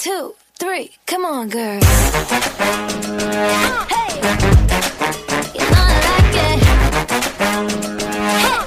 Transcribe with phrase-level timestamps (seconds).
[0.00, 1.80] Two, three, come on, girl.
[1.80, 1.86] Hey,
[5.54, 6.58] you know I like it.
[8.40, 8.58] Hey,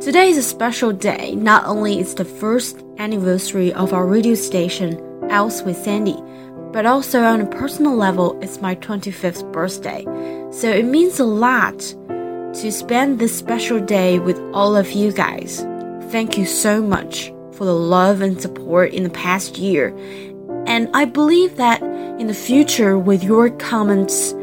[0.00, 1.34] Today is a special day.
[1.34, 4.96] Not only is the first anniversary of our radio station,
[5.28, 6.16] IELTS with Sandy,
[6.72, 10.04] but also on a personal level, it's my 25th birthday.
[10.50, 11.94] So it means a lot
[12.53, 15.65] to spend this special day with all of you guys.
[16.11, 19.95] Thank you so much for the love and support in the past year.
[20.65, 21.81] And I believe that
[22.19, 24.33] in the future, with your comments,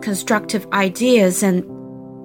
[0.00, 1.64] constructive ideas, and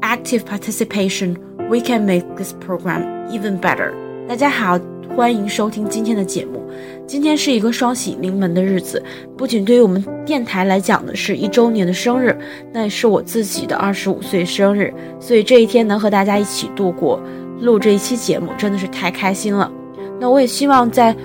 [0.04, 1.38] active participation,
[1.70, 3.94] we can make this program even better.
[4.28, 4.80] 大家好，
[5.15, 6.63] 欢迎收听今天的节目。
[7.07, 9.03] 今天是一个双喜临门的日子，
[9.37, 12.37] 不仅对于我们电台来讲呢是一周年的生日，
[12.73, 14.93] 那也是我自己的二十五岁生日。
[15.21, 17.21] 所以这一天能和大家一起度过，
[17.61, 19.71] 录这一期节目真的是太开心了。
[20.21, 21.17] 那我也希望在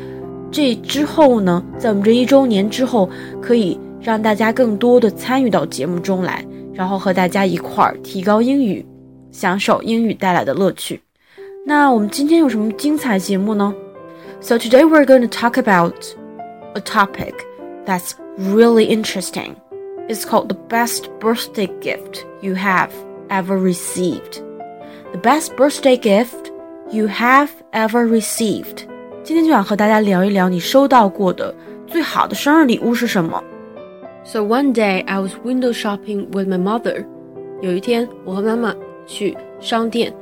[0.52, 3.10] 这之后呢，在我们这一周年之后，
[3.42, 8.86] 可以让大家更多的参与到节目中来，然后和大家一块儿提高英语，
[9.32, 11.02] 享受英语带来的乐趣。
[11.65, 13.75] 那我们今天有什么精彩节目呢？
[14.41, 15.95] So today we're going to talk about
[16.75, 17.35] a topic
[17.85, 19.57] that's really interesting.
[20.09, 22.91] It's called the best birthday gift you have
[23.29, 24.43] ever received.
[25.13, 26.53] The best birthday gift
[26.91, 28.85] you have ever received.
[29.25, 31.53] 今天就想和大家聊一聊你收到过的
[31.89, 33.43] 最好的生日礼物是什么。
[34.23, 37.05] So one day I was window shopping with my mother.
[37.61, 38.75] 有一天，我和妈妈
[39.07, 40.15] 去商店，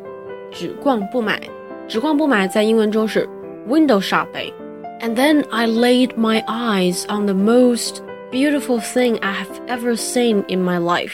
[0.52, 1.42] 只逛不买。
[1.88, 3.28] 只逛不买在英文中是
[3.67, 4.53] window shopping.
[5.02, 10.44] And then I laid my eyes on the most beautiful thing I have ever seen
[10.47, 11.14] in my life.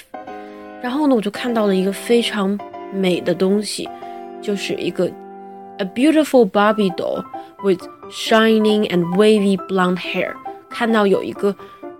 [0.81, 2.59] 然后呢，我就看到了一个非常
[2.93, 3.87] 美的东西，
[4.41, 5.09] 就是一个
[5.77, 7.23] a beautiful Barbie doll
[7.63, 10.33] with shining and wavy blonde hair。
[10.69, 11.55] 看到有一个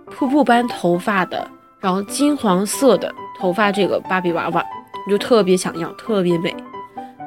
[0.06, 1.48] 瀑布般头发的，
[1.80, 4.62] 然后金黄色的头发这个芭比娃娃，
[5.06, 6.54] 我就特别想要，特别美。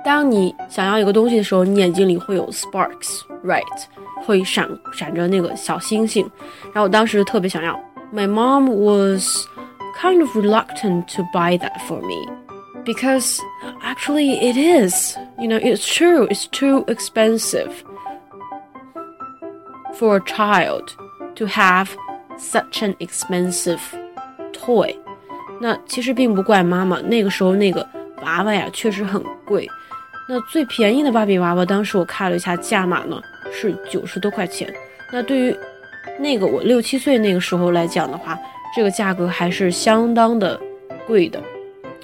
[0.09, 3.63] 当你想要一个东西的时候，你眼睛里会有 sparks，right？
[4.25, 6.29] 会闪闪着那个小星星。
[6.65, 7.79] 然后我当时特别想要。
[8.13, 9.49] My mom was
[10.01, 12.31] kind of reluctant to buy that for me
[12.85, 13.41] because
[13.83, 15.17] actually it is.
[15.37, 16.29] You know, it's true.
[16.29, 17.73] It's too expensive
[19.99, 20.95] for a child
[21.35, 21.89] to have
[22.39, 23.81] such an expensive
[24.53, 24.95] toy.
[25.61, 27.85] 那其实并不怪妈妈，那个时候那个
[28.23, 29.69] 娃娃呀确实很贵。
[30.29, 33.21] 那最便宜的芭比娃娃，当时我看了一下价码呢，
[33.53, 34.73] 是九十多块钱。
[35.13, 35.57] 那对于
[36.19, 38.39] 那个我六七岁那个时候来讲的话，
[38.75, 40.59] 这个价格还是相当的
[41.07, 41.39] 贵的。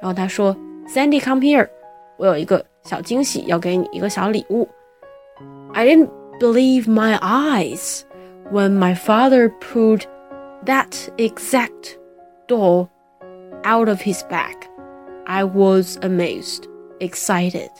[0.00, 1.68] 然后他说：“Sandy, come here，
[2.16, 4.68] 我有一个小惊喜要给你，一个小礼物。”
[5.72, 8.02] I didn't believe my eyes
[8.52, 10.02] when my father pulled
[10.66, 11.96] that exact
[12.46, 12.88] doll
[13.64, 14.54] out of his bag.
[15.26, 16.64] I was amazed,
[17.00, 17.70] excited,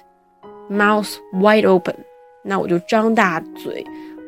[0.70, 1.94] mouth wide open.
[2.42, 3.84] 那我就张大嘴，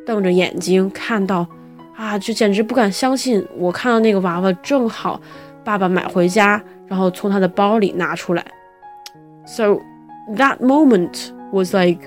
[0.06, 1.46] 瞪着眼睛，看到
[1.96, 5.20] 啊，就简直不敢相信，我看到那个娃娃正好
[5.64, 6.62] 爸爸买回家。
[6.90, 8.44] 然后从他的包里拿出来。
[9.46, 9.78] So
[10.36, 12.00] that moment was like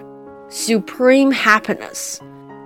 [0.50, 2.20] supreme happiness。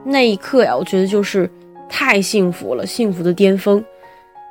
[0.05, 1.49] 那一刻呀，我觉得就是
[1.87, 3.83] 太幸福了，幸福的巅峰。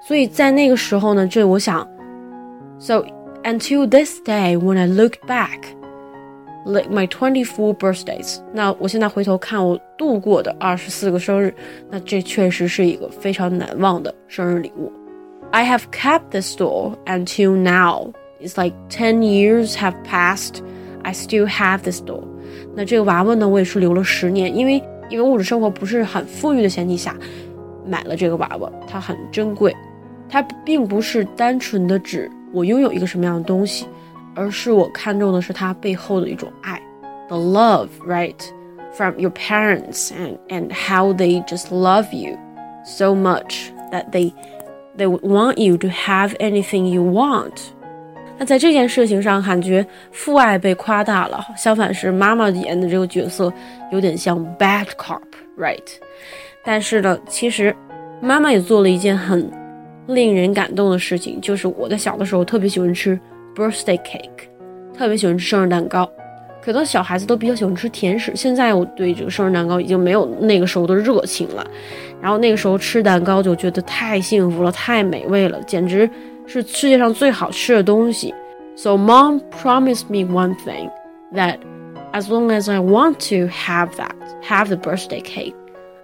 [0.06, 1.86] 所以在那个时候呢，这我想，
[2.78, 3.04] so
[3.44, 5.60] until this day when I look back,
[6.64, 11.54] like my twenty four birthdays，那我现在回头看我度过的二十四个生日，
[11.90, 14.90] 那这确实是一个非常难忘的生日礼物。
[15.50, 18.12] I have kept this doll until now.
[18.40, 20.62] It's like 10 years have passed.
[21.04, 22.24] I still have this doll.
[22.74, 27.14] 那这个娃娃呢，我也是留了十年，因为因为物质生活不是很富裕的前提下，
[27.86, 29.74] 买了这个娃娃，它很珍贵。
[30.28, 33.86] 它并不是单纯的指我拥有一个什么样的东西，
[34.34, 36.80] 而是我看重的是它背后的一种爱。
[37.28, 38.42] the love, right,
[38.92, 42.38] from your parents and and how they just love you
[42.84, 44.32] so much that they
[44.97, 47.51] they would want you to have anything you want.
[48.39, 53.51] 那在这件事情上，感觉父爱被夸大了，相反是妈妈演的这个角色
[53.91, 55.77] 有点像 bad cop，right？
[56.63, 57.75] 但是呢，其实
[58.21, 59.49] 妈妈也做了一件很
[60.07, 63.19] 令人感动的事情，就是我在小的时候特别喜欢吃
[63.55, 64.47] birthday cake，
[64.93, 66.07] 特别喜欢吃生日蛋糕。
[66.61, 71.65] 可能小孩子都比较喜欢吃甜食，现在我对这个生日蛋糕已经没有那个时候的热情了。
[72.21, 76.09] 然后那个时候吃蛋糕就觉得太幸福了，太美味了，简直。
[76.49, 78.33] 是世界上最好吃的东西。
[78.77, 80.89] So mom promised me one thing
[81.33, 81.57] that
[82.13, 85.53] as long as I want to have that, have the birthday cake,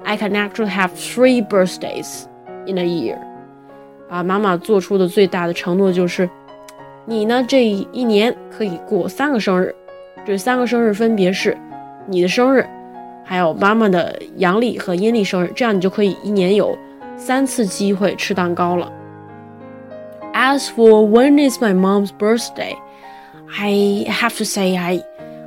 [0.03, 2.25] I can actually have three birthdays
[2.67, 3.17] in a year.
[4.09, 6.29] 啊，妈妈做出的最大的承诺就是，
[7.05, 9.73] 你呢这一年可以过三个生日，
[10.25, 11.57] 这三个生日分别是
[12.07, 12.65] 你的生日，
[13.25, 16.77] 还有妈妈的阳历和阴历生日，这样你就可以一年有
[17.17, 18.91] 三次机会吃蛋糕了。
[20.33, 22.73] as for when is my mom's birthday,
[23.57, 25.03] I have to say I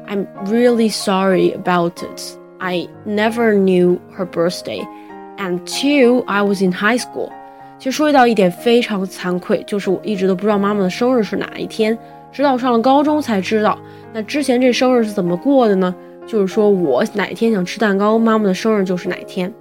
[0.07, 2.39] I'm really sorry about it.
[2.59, 4.87] I never knew her birthday
[5.39, 7.31] until I was in high school.
[7.79, 11.99] 其实说到一点非常惭愧，就是我一直都不知道妈妈的生日是哪一天，
[12.36, 13.78] 直到我上了高中才知道。
[14.14, 15.94] 那之前这生日是怎么过的呢？
[16.28, 19.52] 就是说我哪天想吃蛋糕，妈妈的生日就是哪天。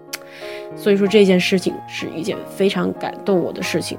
[0.76, 3.98] 所以说这件事情是一件非常感动我的事情。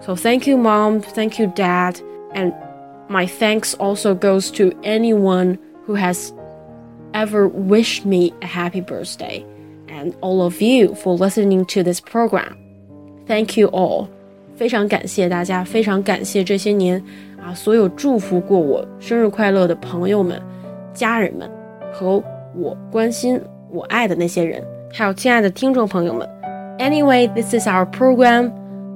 [0.00, 1.00] so thank you, mom.
[1.00, 1.96] Thank you, dad.
[2.34, 2.52] And
[3.08, 6.32] my thanks also goes to anyone who has
[7.12, 9.44] ever wished me a happy birthday
[9.88, 12.56] and all of you for listening to this program.
[13.26, 14.08] Thank you all.
[14.56, 17.02] 非常感谢大家，非常感谢这些年
[17.43, 20.41] 啊，所有祝福过我生日快乐的朋友们、
[20.93, 21.49] 家人们
[21.93, 22.21] 和
[22.55, 23.41] 我关心、
[23.71, 26.27] 我爱的那些人，还有亲爱的听众朋友们。
[26.77, 28.51] Anyway, this is our program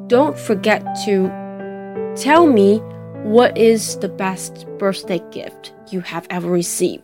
[0.08, 1.30] don't forget to
[2.16, 2.82] tell me
[3.26, 7.02] what is the best birthday gift you have ever received。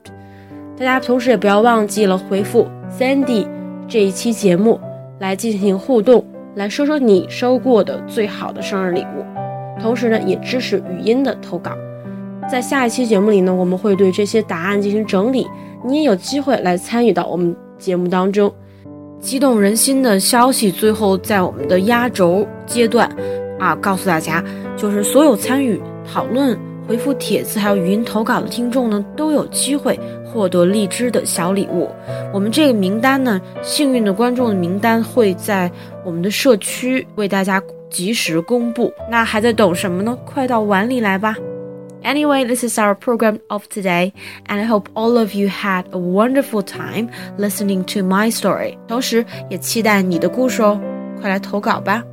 [0.78, 3.48] 大家同时也不要忘记了回复 Sandy
[3.88, 4.80] 这一期节目
[5.20, 6.24] 来进行互动，
[6.56, 9.49] 来说说你收过的最好的生日礼物。
[9.82, 11.72] 同时呢，也支持语音的投稿。
[12.50, 15.48] 在下一期节目里呢，我们会对这些答案进行整理，
[15.86, 18.52] 你也有机会来参与到我们节目当中。
[19.20, 23.10] 激动人心的消息，最后在我们的压轴阶段，
[23.60, 24.44] 啊，告诉大家，
[24.78, 25.80] 就是所有参与
[26.10, 31.90] 讨论、回复帖子还有语音投稿的听众呢，都有机会获得荔枝的小礼物。
[32.34, 35.70] 我们这个名单呢，幸运的观众的名单会在
[36.06, 38.94] 我们的社区为大家及时公布。
[39.10, 40.18] 那还在等什么呢？
[40.26, 41.36] 快到碗里来吧
[42.04, 44.14] ！Anyway, this is our program of today,
[44.48, 48.78] and I hope all of you had a wonderful time listening to my story.
[48.88, 50.80] 同时，也期待你的故事哦，
[51.20, 52.04] 快来投稿吧。